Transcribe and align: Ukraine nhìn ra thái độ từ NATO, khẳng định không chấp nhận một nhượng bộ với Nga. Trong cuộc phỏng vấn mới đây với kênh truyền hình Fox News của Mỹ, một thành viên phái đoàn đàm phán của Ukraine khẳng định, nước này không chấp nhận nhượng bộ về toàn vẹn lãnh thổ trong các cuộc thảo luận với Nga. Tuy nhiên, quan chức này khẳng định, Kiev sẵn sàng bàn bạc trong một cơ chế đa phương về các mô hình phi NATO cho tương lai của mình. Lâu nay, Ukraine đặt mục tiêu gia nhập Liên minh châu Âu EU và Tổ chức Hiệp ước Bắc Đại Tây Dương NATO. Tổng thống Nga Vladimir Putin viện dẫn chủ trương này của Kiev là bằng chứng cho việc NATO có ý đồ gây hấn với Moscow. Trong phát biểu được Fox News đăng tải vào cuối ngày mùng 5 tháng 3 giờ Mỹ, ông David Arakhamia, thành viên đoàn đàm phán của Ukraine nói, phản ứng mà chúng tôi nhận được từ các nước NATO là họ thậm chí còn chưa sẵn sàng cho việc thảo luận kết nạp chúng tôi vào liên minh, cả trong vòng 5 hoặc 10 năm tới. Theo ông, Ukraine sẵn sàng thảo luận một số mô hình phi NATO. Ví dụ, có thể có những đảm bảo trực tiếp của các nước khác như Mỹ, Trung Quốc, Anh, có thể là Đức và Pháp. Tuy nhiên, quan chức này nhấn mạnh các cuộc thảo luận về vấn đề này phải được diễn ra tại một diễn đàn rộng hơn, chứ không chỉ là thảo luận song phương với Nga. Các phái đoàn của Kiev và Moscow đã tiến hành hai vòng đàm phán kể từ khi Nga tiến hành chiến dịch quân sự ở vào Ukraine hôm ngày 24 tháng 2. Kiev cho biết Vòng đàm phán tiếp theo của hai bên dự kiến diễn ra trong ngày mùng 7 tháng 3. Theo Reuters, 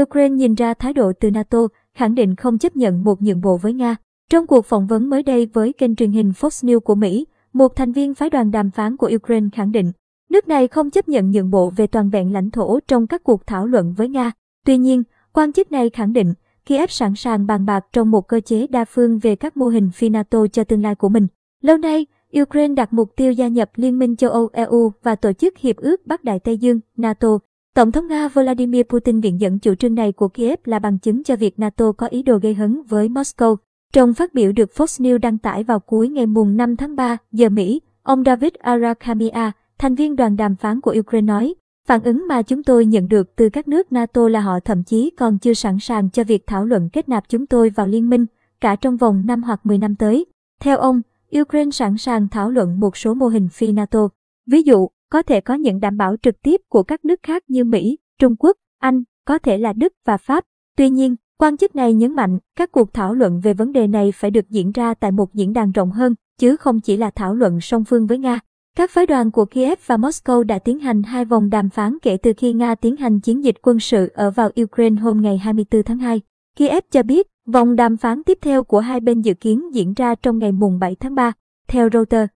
Ukraine 0.00 0.34
nhìn 0.34 0.54
ra 0.54 0.74
thái 0.74 0.92
độ 0.92 1.12
từ 1.20 1.30
NATO, 1.30 1.58
khẳng 1.94 2.14
định 2.14 2.36
không 2.36 2.58
chấp 2.58 2.76
nhận 2.76 3.04
một 3.04 3.22
nhượng 3.22 3.40
bộ 3.40 3.56
với 3.56 3.72
Nga. 3.72 3.96
Trong 4.30 4.46
cuộc 4.46 4.66
phỏng 4.66 4.86
vấn 4.86 5.10
mới 5.10 5.22
đây 5.22 5.46
với 5.46 5.72
kênh 5.72 5.96
truyền 5.96 6.12
hình 6.12 6.30
Fox 6.30 6.68
News 6.68 6.80
của 6.80 6.94
Mỹ, 6.94 7.26
một 7.52 7.76
thành 7.76 7.92
viên 7.92 8.14
phái 8.14 8.30
đoàn 8.30 8.50
đàm 8.50 8.70
phán 8.70 8.96
của 8.96 9.10
Ukraine 9.14 9.48
khẳng 9.52 9.72
định, 9.72 9.92
nước 10.30 10.48
này 10.48 10.68
không 10.68 10.90
chấp 10.90 11.08
nhận 11.08 11.30
nhượng 11.30 11.50
bộ 11.50 11.70
về 11.76 11.86
toàn 11.86 12.10
vẹn 12.10 12.32
lãnh 12.32 12.50
thổ 12.50 12.80
trong 12.88 13.06
các 13.06 13.24
cuộc 13.24 13.46
thảo 13.46 13.66
luận 13.66 13.94
với 13.96 14.08
Nga. 14.08 14.32
Tuy 14.66 14.78
nhiên, 14.78 15.02
quan 15.32 15.52
chức 15.52 15.72
này 15.72 15.90
khẳng 15.90 16.12
định, 16.12 16.34
Kiev 16.66 16.90
sẵn 16.90 17.14
sàng 17.14 17.46
bàn 17.46 17.66
bạc 17.66 17.86
trong 17.92 18.10
một 18.10 18.28
cơ 18.28 18.40
chế 18.40 18.66
đa 18.66 18.84
phương 18.84 19.18
về 19.18 19.36
các 19.36 19.56
mô 19.56 19.66
hình 19.66 19.90
phi 19.94 20.08
NATO 20.08 20.46
cho 20.46 20.64
tương 20.64 20.82
lai 20.82 20.94
của 20.94 21.08
mình. 21.08 21.26
Lâu 21.62 21.76
nay, 21.76 22.06
Ukraine 22.42 22.74
đặt 22.74 22.92
mục 22.92 23.16
tiêu 23.16 23.32
gia 23.32 23.48
nhập 23.48 23.70
Liên 23.74 23.98
minh 23.98 24.16
châu 24.16 24.30
Âu 24.30 24.48
EU 24.52 24.92
và 25.02 25.14
Tổ 25.14 25.32
chức 25.32 25.58
Hiệp 25.58 25.76
ước 25.76 26.06
Bắc 26.06 26.24
Đại 26.24 26.38
Tây 26.38 26.58
Dương 26.58 26.80
NATO. 26.96 27.38
Tổng 27.74 27.92
thống 27.92 28.06
Nga 28.06 28.28
Vladimir 28.28 28.82
Putin 28.82 29.20
viện 29.20 29.40
dẫn 29.40 29.58
chủ 29.58 29.74
trương 29.74 29.94
này 29.94 30.12
của 30.12 30.28
Kiev 30.28 30.58
là 30.64 30.78
bằng 30.78 30.98
chứng 30.98 31.24
cho 31.24 31.36
việc 31.36 31.58
NATO 31.58 31.92
có 31.92 32.06
ý 32.06 32.22
đồ 32.22 32.38
gây 32.38 32.54
hấn 32.54 32.82
với 32.82 33.08
Moscow. 33.08 33.56
Trong 33.92 34.14
phát 34.14 34.34
biểu 34.34 34.52
được 34.52 34.70
Fox 34.76 35.04
News 35.04 35.18
đăng 35.18 35.38
tải 35.38 35.64
vào 35.64 35.80
cuối 35.80 36.08
ngày 36.08 36.26
mùng 36.26 36.56
5 36.56 36.76
tháng 36.76 36.96
3 36.96 37.16
giờ 37.32 37.48
Mỹ, 37.48 37.80
ông 38.02 38.24
David 38.24 38.52
Arakhamia, 38.58 39.50
thành 39.78 39.94
viên 39.94 40.16
đoàn 40.16 40.36
đàm 40.36 40.56
phán 40.56 40.80
của 40.80 40.94
Ukraine 40.98 41.26
nói, 41.26 41.54
phản 41.88 42.02
ứng 42.02 42.28
mà 42.28 42.42
chúng 42.42 42.62
tôi 42.62 42.86
nhận 42.86 43.08
được 43.08 43.36
từ 43.36 43.48
các 43.48 43.68
nước 43.68 43.92
NATO 43.92 44.28
là 44.28 44.40
họ 44.40 44.60
thậm 44.60 44.84
chí 44.84 45.10
còn 45.10 45.38
chưa 45.38 45.54
sẵn 45.54 45.78
sàng 45.80 46.10
cho 46.10 46.24
việc 46.24 46.46
thảo 46.46 46.64
luận 46.64 46.88
kết 46.92 47.08
nạp 47.08 47.28
chúng 47.28 47.46
tôi 47.46 47.70
vào 47.70 47.86
liên 47.86 48.10
minh, 48.10 48.26
cả 48.60 48.76
trong 48.76 48.96
vòng 48.96 49.22
5 49.26 49.42
hoặc 49.42 49.66
10 49.66 49.78
năm 49.78 49.94
tới. 49.94 50.26
Theo 50.60 50.78
ông, 50.78 51.02
Ukraine 51.40 51.70
sẵn 51.70 51.96
sàng 51.98 52.28
thảo 52.28 52.50
luận 52.50 52.80
một 52.80 52.96
số 52.96 53.14
mô 53.14 53.26
hình 53.26 53.48
phi 53.48 53.72
NATO. 53.72 54.08
Ví 54.46 54.62
dụ, 54.62 54.88
có 55.14 55.22
thể 55.22 55.40
có 55.40 55.54
những 55.54 55.80
đảm 55.80 55.96
bảo 55.96 56.16
trực 56.22 56.42
tiếp 56.42 56.60
của 56.68 56.82
các 56.82 57.04
nước 57.04 57.20
khác 57.22 57.42
như 57.48 57.64
Mỹ, 57.64 57.98
Trung 58.18 58.36
Quốc, 58.38 58.56
Anh, 58.80 59.02
có 59.24 59.38
thể 59.38 59.58
là 59.58 59.72
Đức 59.72 59.92
và 60.06 60.16
Pháp. 60.16 60.44
Tuy 60.76 60.90
nhiên, 60.90 61.16
quan 61.38 61.56
chức 61.56 61.76
này 61.76 61.94
nhấn 61.94 62.14
mạnh 62.14 62.38
các 62.56 62.72
cuộc 62.72 62.94
thảo 62.94 63.14
luận 63.14 63.40
về 63.40 63.54
vấn 63.54 63.72
đề 63.72 63.86
này 63.86 64.12
phải 64.12 64.30
được 64.30 64.50
diễn 64.50 64.72
ra 64.72 64.94
tại 64.94 65.10
một 65.10 65.34
diễn 65.34 65.52
đàn 65.52 65.72
rộng 65.72 65.90
hơn, 65.90 66.14
chứ 66.38 66.56
không 66.56 66.80
chỉ 66.80 66.96
là 66.96 67.10
thảo 67.10 67.34
luận 67.34 67.60
song 67.60 67.84
phương 67.84 68.06
với 68.06 68.18
Nga. 68.18 68.40
Các 68.76 68.90
phái 68.90 69.06
đoàn 69.06 69.30
của 69.30 69.44
Kiev 69.44 69.78
và 69.86 69.96
Moscow 69.96 70.42
đã 70.42 70.58
tiến 70.58 70.78
hành 70.78 71.02
hai 71.02 71.24
vòng 71.24 71.50
đàm 71.50 71.70
phán 71.70 71.98
kể 72.02 72.16
từ 72.16 72.32
khi 72.36 72.52
Nga 72.52 72.74
tiến 72.74 72.96
hành 72.96 73.20
chiến 73.20 73.44
dịch 73.44 73.56
quân 73.62 73.80
sự 73.80 74.10
ở 74.14 74.30
vào 74.30 74.50
Ukraine 74.62 75.00
hôm 75.00 75.20
ngày 75.20 75.38
24 75.38 75.82
tháng 75.82 75.98
2. 75.98 76.20
Kiev 76.56 76.84
cho 76.90 77.02
biết 77.02 77.26
Vòng 77.46 77.76
đàm 77.76 77.96
phán 77.96 78.22
tiếp 78.22 78.38
theo 78.42 78.64
của 78.64 78.80
hai 78.80 79.00
bên 79.00 79.20
dự 79.20 79.34
kiến 79.34 79.74
diễn 79.74 79.94
ra 79.94 80.14
trong 80.14 80.38
ngày 80.38 80.52
mùng 80.52 80.78
7 80.78 80.96
tháng 81.00 81.14
3. 81.14 81.32
Theo 81.68 81.88
Reuters, 81.92 82.30